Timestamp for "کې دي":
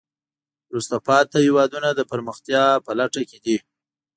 3.29-3.57